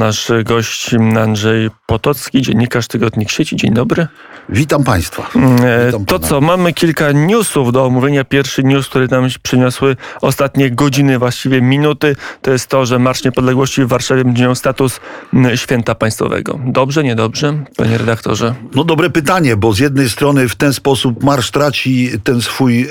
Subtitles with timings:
[0.00, 3.56] Nasz gość Andrzej Potocki, dziennikarz Tygodnik Sieci.
[3.56, 4.06] Dzień dobry.
[4.48, 5.30] Witam Państwa.
[5.64, 8.24] E, Witam to co, mamy kilka newsów do omówienia.
[8.24, 13.84] Pierwszy news, który nam przyniosły ostatnie godziny, właściwie minuty, to jest to, że Marsz Niepodległości
[13.84, 15.00] w Warszawie będzie miał status
[15.34, 16.60] m, święta państwowego.
[16.66, 18.54] Dobrze, niedobrze, panie redaktorze?
[18.74, 22.86] No dobre pytanie, bo z jednej strony w ten sposób marsz traci ten swój e,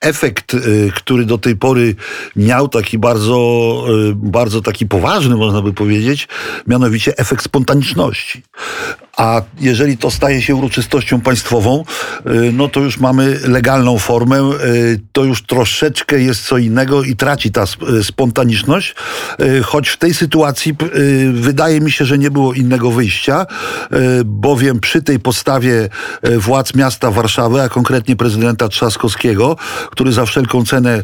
[0.00, 0.58] efekt, e,
[0.94, 1.94] który do tej pory
[2.36, 3.84] miał taki bardzo,
[4.14, 6.28] bardzo taki poważny, można by powiedzieć,
[6.66, 8.42] mianowicie efekt spontaniczności.
[9.16, 11.84] A jeżeli to staje się uroczystością państwową,
[12.24, 14.50] e, no to już mamy legalną formę, e,
[15.12, 17.66] to już troszeczkę jest co innego i traci ta e,
[18.04, 18.94] spontaniczność,
[19.64, 20.74] choć w tej sytuacji
[21.32, 23.46] wydaje mi się, że nie było innego wyjścia,
[24.24, 25.88] bowiem przy tej postawie
[26.22, 29.56] władz miasta Warszawy, a konkretnie prezydenta Trzaskowskiego,
[29.90, 31.02] który za wszelką cenę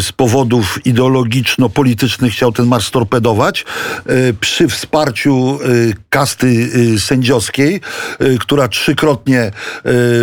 [0.00, 3.64] z powodów ideologiczno-politycznych chciał ten marsz storpedować,
[4.06, 5.58] e, przy wsparciu
[6.10, 7.37] kasty sędziowskiej,
[8.18, 9.52] e, która trzykrotnie e,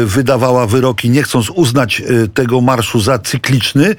[0.06, 3.96] wydawała wyroki, nie chcąc uznać e, tego marszu za cykliczny,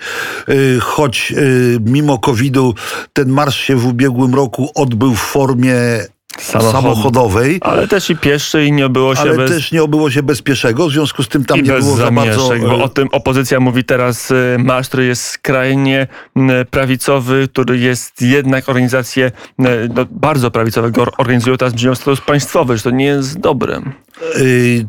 [0.81, 1.35] choć
[1.81, 2.75] mimo COVID-u
[3.13, 5.77] ten marsz się w ubiegłym roku odbył w formie
[6.39, 7.59] Samochod- samochodowej.
[7.61, 9.51] Ale też i pieszy i nie obyło się Ale bez...
[9.51, 12.11] też nie obyło się bez pieszego, w związku z tym tam I nie było za
[12.11, 12.49] bardzo...
[12.61, 16.07] bo e, o tym opozycja mówi teraz y, marsz, który jest skrajnie
[16.71, 19.69] prawicowy, który jest jednak organizację no,
[20.11, 23.81] bardzo prawicowego or- organizują teraz miał status państwowy, że to nie jest dobre.
[24.37, 24.87] y,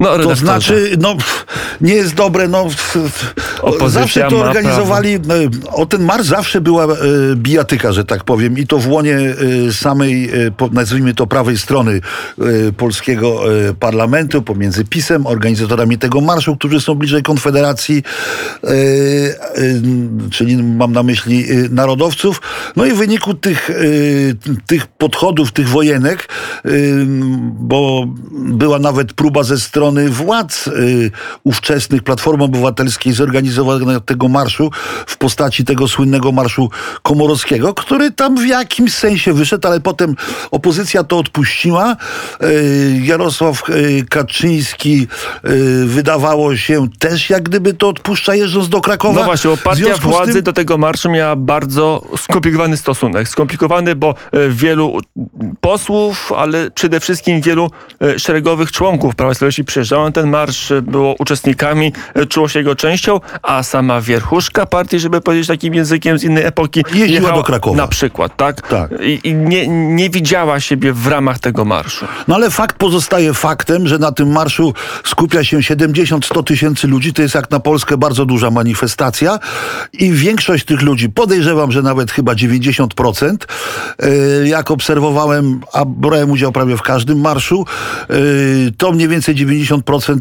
[0.00, 1.16] No, To znaczy, no
[1.80, 2.66] nie jest dobre, no
[3.62, 5.20] Opozycja zawsze to organizowali, e,
[5.72, 6.96] o ten marsz zawsze była e,
[7.34, 9.16] bijatyka, że tak powiem, i to w łonie
[9.68, 10.32] e, samej, e,
[10.72, 12.00] nazwijmy to prawej strony
[12.38, 18.02] e, polskiego e, parlamentu, pomiędzy PiSem, organizatorami tego marszu, którzy są bliżej Konfederacji,
[20.30, 22.40] czyli mam na myśli narodowców.
[22.76, 23.70] No i w wyniku tych,
[24.66, 26.28] tych podchodów, tych wojenek,
[27.50, 31.10] bo była nawet próba ze strony władz y,
[31.44, 34.70] ówczesnych Platformy Obywatelskiej zorganizowania tego marszu
[35.06, 36.70] w postaci tego słynnego marszu
[37.02, 40.16] komorowskiego, który tam w jakimś sensie wyszedł, ale potem
[40.50, 41.96] opozycja to odpuściła.
[42.42, 45.06] Y, Jarosław y, Kaczyński
[45.44, 49.20] y, wydawało się też jak gdyby to odpuszcza jeżdżąc do Krakowa.
[49.20, 53.28] No właśnie, partia władzy tym- do tego marszu miała bardzo skomplikowany stosunek.
[53.28, 55.00] Skomplikowany, bo e, wielu
[55.60, 57.70] posłów, ale przede wszystkim wielu
[58.02, 59.57] e, szeregowych członków Prawa i
[59.90, 64.98] Na ten marsz, e, było uczestnikami, e, czuło się jego częścią, a sama wierchuszka partii,
[64.98, 67.76] żeby powiedzieć takim językiem z innej epoki, Jeździła do Krakowa.
[67.76, 68.68] Na przykład, tak?
[68.68, 68.90] Tak.
[69.00, 72.06] I, i nie, nie widziała siebie w ramach tego marszu.
[72.28, 74.74] No ale fakt pozostaje faktem, że na tym marszu
[75.04, 77.12] skupia się 70-100 tysięcy ludzi.
[77.12, 79.38] To jest jak na Polskę bardzo duża manifestacja
[79.92, 83.46] i większość tych ludzi, podejrzewam, że nawet chyba 90%,
[83.98, 87.66] e, jak obserwowałem, a brałem udział prawie w każdym marszu,
[88.78, 89.47] to mniej więcej 90%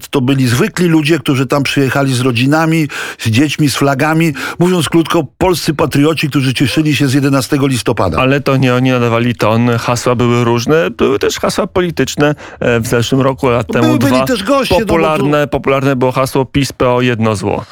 [0.09, 2.87] to byli zwykli ludzie, którzy tam przyjechali z rodzinami,
[3.19, 4.33] z dziećmi, z flagami.
[4.59, 8.17] Mówiąc krótko, polscy patrioci, którzy cieszyli się z 11 listopada.
[8.17, 12.87] Ale to nie oni nadawali ton, hasła były różne, były też hasła polityczne e, w
[12.87, 14.25] zeszłym roku, lat temu Były- byli dwa.
[14.25, 17.65] też goście, no popularne, popularne było hasło PiS PO jedno zło.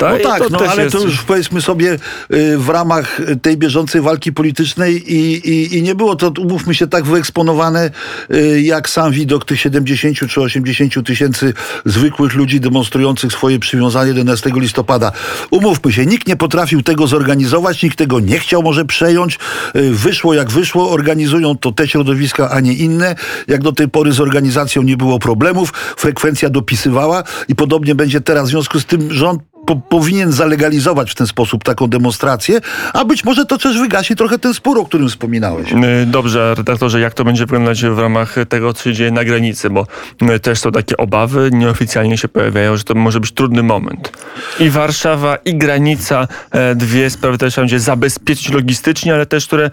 [0.00, 1.98] No I tak, no ale jest- to już powiedzmy sobie
[2.34, 6.86] y, w ramach tej bieżącej walki politycznej i, i, i nie było to, umówmy się,
[6.86, 7.90] tak wyeksponowane
[8.34, 14.50] y, jak sam widok tych 70 czy 80 tysięcy zwykłych ludzi demonstrujących swoje przywiązanie 11
[14.54, 15.12] listopada.
[15.50, 19.38] Umówmy się, nikt nie potrafił tego zorganizować, nikt tego nie chciał może przejąć.
[19.76, 23.14] Y, Wyszło jak wyszło, organizują to te środowiska, a nie inne.
[23.48, 28.48] Jak do tej pory z organizacją nie było problemów, frekwencja dopisywała i podobnie będzie teraz.
[28.48, 32.60] W związku z tym rząd po, powinien zalegalizować w ten sposób taką demonstrację,
[32.92, 35.72] a być może to też wygasi trochę ten spór, o którym wspominałeś.
[35.72, 39.70] Y, Dobrze, redaktorze, jak to będzie wyglądać w ramach tego, co się dzieje na granicy,
[39.70, 39.86] bo
[40.22, 44.12] y, też są takie obawy, nieoficjalnie się pojawiają, że to może być trudny moment.
[44.60, 49.70] I Warszawa, i granica, e, dwie sprawy też trzeba będzie zabezpieczyć logistycznie, ale też, które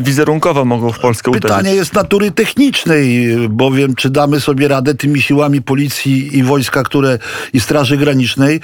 [0.00, 1.42] wizerunkowo mogą w Polskę uderzyć.
[1.42, 7.18] Pytanie jest natury technicznej, bowiem czy damy sobie radę tymi siłami policji i wojska, które
[7.52, 8.60] i Straży Granicznej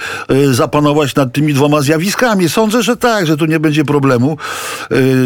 [0.53, 2.49] zapanować nad tymi dwoma zjawiskami.
[2.49, 4.37] Sądzę, że tak, że tu nie będzie problemu.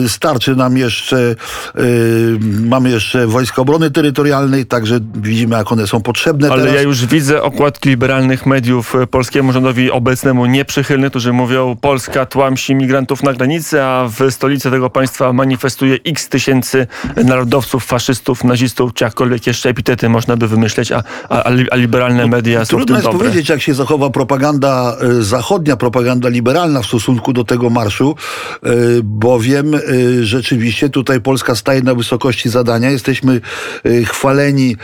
[0.06, 1.36] Y, Starczy nam jeszcze,
[1.80, 6.76] y, mamy jeszcze Wojska Obrony Terytorialnej, także widzimy, jak one są potrzebne Ale teraz.
[6.76, 12.76] ja już widzę okładki liberalnych mediów e, polskiemu rządowi obecnemu nieprzychylnych, którzy mówią Polska tłamsi
[12.76, 16.88] migrantów na granicy, a w stolicy tego państwa manifestuje x tysięcy
[17.24, 21.76] narodowców, faszystów, nazistów, czy jakkolwiek jeszcze epitety można by wymyśleć, a, a, a li- a
[21.76, 23.20] liberalne media są w Trudno jest dobre.
[23.20, 28.16] powiedzieć, jak się zachowa propaganda zachodnia, propaganda liberalna w stosunku do tego marszu,
[28.64, 28.70] e,
[29.04, 29.80] bowiem e,
[30.22, 32.92] rzeczywiście tutaj Polska staje na wysokości zadania.
[32.92, 33.42] Jesteśmy
[33.84, 34.76] e, chwaleni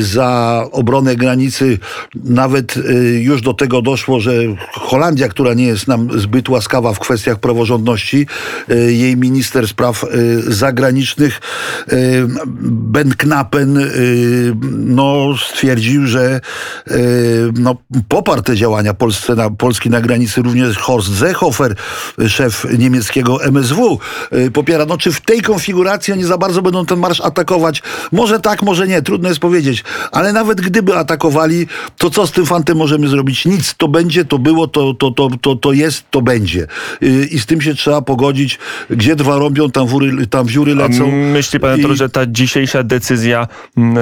[0.00, 1.78] za obronę granicy.
[2.14, 2.74] Nawet
[3.20, 4.32] już do tego doszło, że
[4.72, 8.26] Holandia, która nie jest nam zbyt łaskawa w kwestiach praworządności,
[8.88, 10.04] jej minister spraw
[10.46, 11.40] zagranicznych
[12.70, 13.90] Ben Knappen
[14.72, 16.40] no, stwierdził, że
[17.58, 17.76] no,
[18.08, 20.42] poparł te działania Polsce na, Polski na granicy.
[20.42, 21.74] Również Horst Seehofer,
[22.28, 23.98] szef niemieckiego MSW,
[24.30, 24.86] e, popiera.
[24.86, 27.82] No, czy w tej konfiguracji oni za bardzo będą ten marsz atakować?
[28.12, 29.84] Może tak, może nie, trudno jest powiedzieć.
[30.12, 31.66] Ale nawet gdyby atakowali,
[31.98, 33.46] to co z tym fantem możemy zrobić?
[33.46, 33.74] Nic.
[33.74, 36.66] To będzie, to było, to, to, to, to, to jest, to będzie.
[37.02, 38.58] Y, I z tym się trzeba pogodzić.
[38.90, 41.10] Gdzie drwa robią, tam, wury, tam wióry lecą.
[41.10, 44.00] myśli pan, I- że ta dzisiejsza decyzja m, e,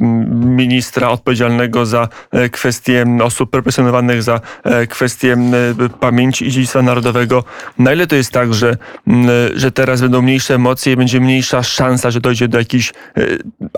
[0.00, 4.40] m, ministra odpowiedzialnego za e, kwestie osób represjonowanych, za
[4.82, 7.44] e, e, pamięci i dziedzictwa narodowego,
[7.78, 9.16] na ile to jest tak, że, e,
[9.54, 13.22] że teraz będą mniejsze emocje i będzie mniejsza szansa, że dojdzie do jakichś e,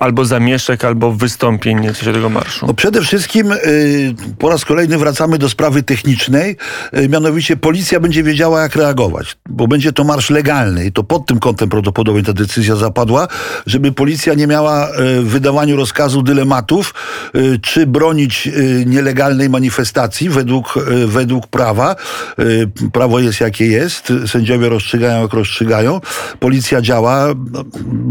[0.01, 2.67] albo zamieszek, albo wystąpień w czasie tego marszu?
[2.67, 6.57] No przede wszystkim y, po raz kolejny wracamy do sprawy technicznej,
[6.99, 11.27] y, mianowicie policja będzie wiedziała jak reagować, bo będzie to marsz legalny i to pod
[11.27, 13.29] tym kątem prawdopodobnie ta decyzja zapadła,
[13.67, 14.89] żeby policja nie miała
[15.21, 16.95] w wydawaniu rozkazu dylematów,
[17.63, 18.49] czy bronić
[18.87, 20.75] nielegalnej manifestacji według,
[21.07, 21.97] według prawa.
[22.39, 26.01] Y, Prawo jest jakie jest, sędziowie rozstrzygają jak rozstrzygają,
[26.41, 27.65] policja działa, no,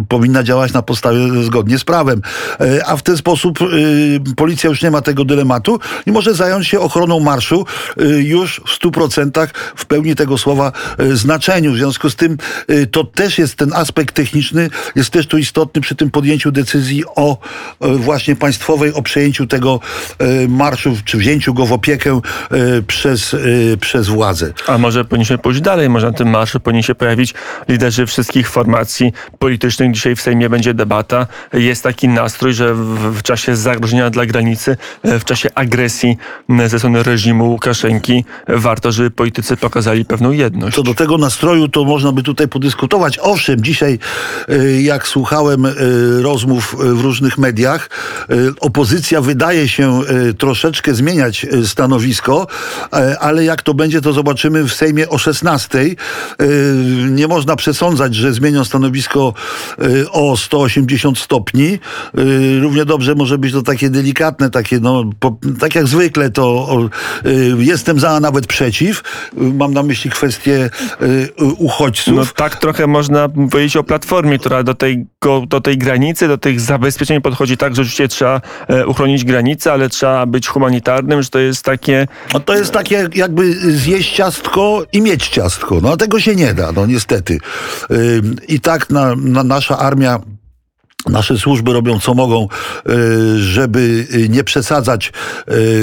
[0.10, 2.22] powinna działać na podstawie zgodnie z prawem.
[2.60, 6.68] E, A w ten sposób y, policja już nie ma tego dylematu i może zająć
[6.68, 7.66] się ochroną marszu
[8.02, 11.74] y, już w 100% w pełni tego słowa y, znaczeniu.
[11.74, 12.38] W związku z tym
[12.70, 17.04] y, to też jest ten aspekt techniczny, jest też tu istotny przy tym podjęciu decyzji
[17.16, 17.38] o
[17.86, 19.80] y, właśnie państwowej, o przejęciu tego
[20.22, 22.22] y, marszu, czy wzięciu go w opiekę
[22.54, 24.54] y, przez, y, przez władzę.
[24.68, 25.90] A może powinniśmy pójść dalej?
[25.90, 27.34] Może na tym marszu powinni się pojawić
[27.68, 29.92] liderzy wszystkich formacji politycznych.
[29.92, 31.28] Dzisiaj w Sejmie będzie debata.
[31.54, 36.18] Jest taki nastrój, że w, w czasie zagrożenia dla granicy, e, w czasie agresji
[36.68, 40.76] ze strony reżimu Łukaszenki, e, warto, żeby politycy pokazali pewną jedność.
[40.76, 43.20] Co do tego nastroju, to można by tutaj podyskutować.
[43.20, 44.00] Owszem, dzisiaj,
[44.50, 45.74] y, jak słuchałem y,
[46.22, 47.90] rozmów y, w różnych mediach,
[48.32, 52.56] y, opozycja wydaje się y, troszeczkę zmieniać y, stanowisko, e,
[53.20, 55.80] ale jak to będzie, to zobaczymy w Sejmie o 16.
[55.80, 55.96] Y,
[57.12, 59.34] Nie można przesądzać, że zmienią stanowisko
[59.84, 61.80] y, o 180 stopni.
[62.62, 66.78] Równie dobrze może być to takie delikatne, takie, no, po, tak jak zwykle, to
[67.58, 69.04] jestem za, a nawet przeciw.
[69.38, 70.70] Mam na myśli kwestię
[71.58, 72.16] uchodźców.
[72.16, 76.38] No tak trochę można powiedzieć o Platformie, która do tej, go- do tej granicy, do
[76.38, 81.30] tych zabezpieczeń podchodzi tak, że oczywiście trzeba e, uchronić granicę, ale trzeba być humanitarnym, że
[81.30, 85.80] to jest takie No to jest takie jakby zjeść ciastko i mieć ciastko.
[85.82, 87.38] No tego się nie da, no niestety.
[88.48, 90.20] I tak na, na nasza armia
[91.10, 92.48] Nasze służby robią co mogą,
[92.90, 95.12] y, żeby y, nie przesadzać y,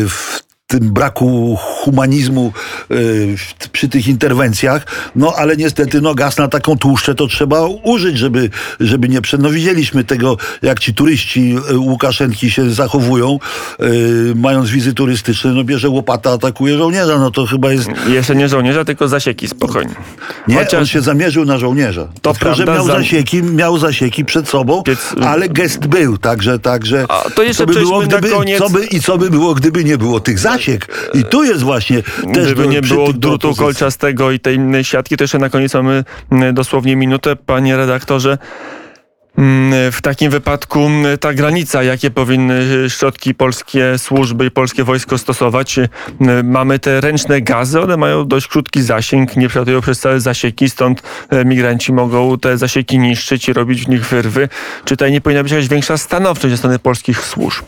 [0.08, 2.52] w tym braku humanizmu
[3.72, 4.86] przy tych interwencjach,
[5.16, 8.50] no ale niestety no, gaz na taką tłuszczę to trzeba użyć, żeby,
[8.80, 9.38] żeby nie prze...
[9.38, 13.38] No widzieliśmy tego, jak ci turyści y, Łukaszenki się zachowują,
[13.80, 17.88] y, mając wizy turystyczne, no bierze łopata, atakuje żołnierza, no to chyba jest...
[18.08, 19.94] jeszcze nie żołnierza, tylko zasieki, spokojnie.
[20.48, 22.08] Nie, on Chociaż się zamierzył na żołnierza.
[22.22, 26.18] To Tylko, że prawda, miał za- zasieki, miał zasieki przed sobą, Więc- ale gest był,
[26.18, 27.06] także, także.
[27.08, 29.84] A, to jeszcze co by było, gdyby, koniec- co by, I co by było, gdyby
[29.84, 31.10] nie było tych zasiek?
[31.14, 35.16] I tu jest właśnie też Gdyby do- nie przy było drutu kolczastego i tej siatki,
[35.16, 38.38] to jeszcze na koniec mamy mm, dosłownie minutę, panie redaktorze.
[39.38, 42.54] Mm, W takim wypadku mm, ta granica, jakie powinny
[42.84, 45.78] y, środki polskie służby i polskie wojsko stosować?
[45.78, 45.88] Y,
[46.44, 51.02] Mamy te ręczne gazy, one mają dość krótki zasięg, nie przelatują przez całe zasieki, stąd
[51.30, 54.48] e, migranci mogą te zasieki niszczyć i robić w nich wyrwy.
[54.84, 57.64] Czy tutaj nie powinna być jakaś większa stanowczość ze strony polskich służb?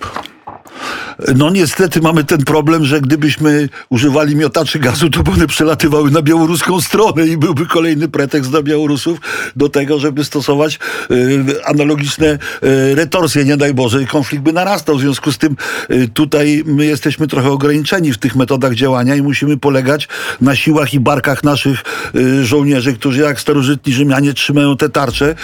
[1.35, 6.81] No niestety mamy ten problem, że gdybyśmy używali miotaczy gazu, to one przelatywały na białoruską
[6.81, 9.19] stronę i byłby kolejny pretekst dla Białorusów
[9.57, 10.79] do tego, żeby stosować
[11.11, 12.39] e, analogiczne e,
[12.95, 14.97] retorsje, nie daj Boże, i konflikt by narastał.
[14.97, 15.57] W związku z tym
[15.89, 20.09] e, tutaj my jesteśmy trochę ograniczeni w tych metodach działania i musimy polegać
[20.41, 21.83] na siłach i barkach naszych
[22.43, 25.35] żołnierzy, którzy jak starożytni Rzymianie trzymają te tarcze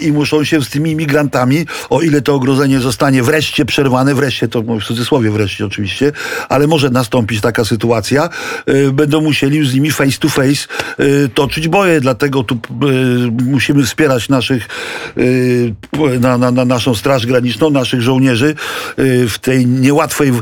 [0.00, 4.59] i muszą się z tymi imigrantami, o ile to ogrodzenie zostanie wreszcie przerwane, wreszcie to
[4.62, 6.12] to w cudzysłowie wreszcie oczywiście,
[6.48, 8.28] ale może nastąpić taka sytuacja,
[8.68, 10.66] y, będą musieli już z nimi face to face
[11.00, 12.58] y, toczyć boje, dlatego tu y,
[13.44, 14.68] musimy wspierać naszych,
[16.20, 18.54] na, na, na naszą Straż Graniczną, naszych żołnierzy
[19.28, 20.32] w tej niełatwej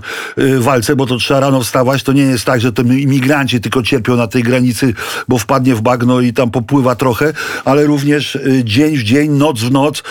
[0.59, 4.17] walce, bo to trzeba rano wstawać, to nie jest tak, że to imigranci tylko cierpią
[4.17, 4.95] na tej granicy,
[5.29, 7.33] bo wpadnie w bagno i tam popływa trochę,
[7.65, 10.03] ale również dzień w dzień, noc w noc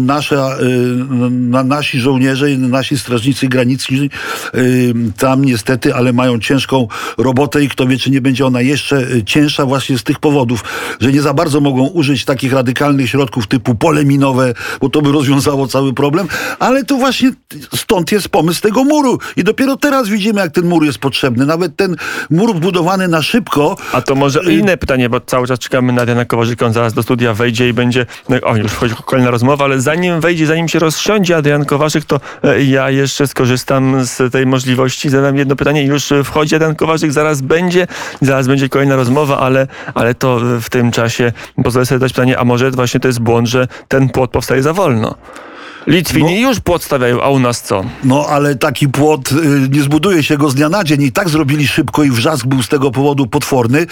[0.00, 0.56] nasza,
[1.30, 4.10] na, nasi żołnierze i nasi strażnicy graniczni
[4.54, 6.88] y, tam niestety, ale mają ciężką
[7.18, 10.64] robotę i kto wie, czy nie będzie ona jeszcze y, cięższa właśnie z tych powodów,
[11.00, 15.12] że nie za bardzo mogą użyć takich radykalnych środków typu pole minowe, bo to by
[15.12, 16.28] rozwiązało cały problem,
[16.58, 17.32] ale to właśnie
[17.74, 19.18] stąd jest pomysł tego muru.
[19.36, 21.46] I dopiero teraz widzimy, jak ten mur jest potrzebny.
[21.46, 21.96] Nawet ten
[22.30, 26.24] mur budowany na szybko, A to może inne pytanie, bo cały czas czekamy na Diana
[26.24, 29.80] Kowarzyka, on zaraz do studia wejdzie i będzie, no, o już wchodzi kolejna rozmowa, ale
[29.80, 35.10] zanim wejdzie, zanim się rozsiądzie Adrian Kowarzyk, to e, ja jeszcze skorzystam z tej możliwości,
[35.10, 37.86] zadam jedno pytanie, już wchodzi Adrian Kowarzyk, zaraz będzie,
[38.20, 41.32] zaraz będzie kolejna rozmowa, ale, ale to w tym czasie
[41.64, 44.72] pozwolę sobie dać pytanie, a może właśnie to jest błąd, że ten płot powstaje za
[44.72, 45.14] wolno?
[45.88, 47.84] Litwini już płot stawiają, a u nas co?
[48.04, 51.28] No ale taki płot, y, nie zbuduje się go z dnia na dzień i tak
[51.28, 53.86] zrobili szybko i wrzask był z tego powodu potworny,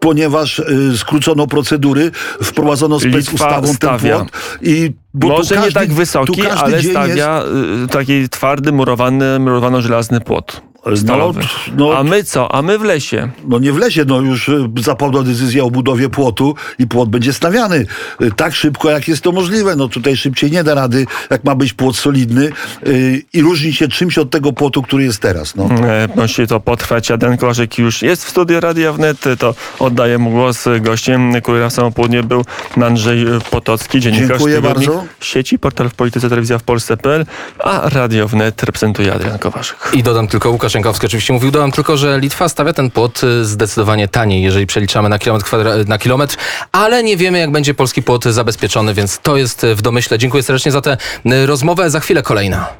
[0.00, 2.10] ponieważ y, skrócono procedury,
[2.42, 4.28] wprowadzono specustawą ten płot
[4.62, 7.42] i bo Może nie każdy- tak tu wysoki, ale stawia
[7.84, 10.62] y, taki twardy, murowany, murowano-żelazny płot.
[10.90, 11.40] No, Stalowy.
[11.76, 12.54] no- A my co?
[12.54, 13.28] A my w lesie.
[13.48, 17.32] No nie w lesie, no już y, zapadła decyzja o budowie płotu i płot będzie
[17.32, 17.86] stawiany
[18.22, 19.76] y, tak szybko, jak jest to możliwe.
[19.76, 22.50] No tutaj szybciej nie da rady, jak ma być płot solidny
[22.86, 25.56] y, i różni się czymś od tego płotu, który jest teraz.
[25.56, 25.64] No.
[25.64, 27.10] E, Musi to potrwać.
[27.10, 29.24] Aden Kowarzyk już jest w studiu Radia Wnet.
[29.38, 30.64] To oddaję mu głos.
[30.80, 32.44] Gościem, który na samo południe był
[32.82, 35.04] Andrzej Potocki, dziennikarz Dziękuję bardzo.
[35.20, 37.26] sieci, portal w polityce, telewizja w Polsce.pl,
[37.64, 39.76] a Radio Wnet reprezentuje Adrian Kowarzyk.
[39.92, 43.44] I dodam tylko, Łukasz Jankowski oczywiście mówił, dodam tylko, że Litwa stawia ten płot y,
[43.44, 46.36] zdecydowanie taniej, jeżeli przeliczamy na kilometr, kwadra- na kilometr,
[46.72, 50.18] ale nie wiemy, jak będzie polski płot zabezpieczony, więc to jest y, w domyśle.
[50.18, 51.90] Dziękuję serdecznie za tę y, rozmowę.
[51.90, 52.76] Za chwilę kolejna.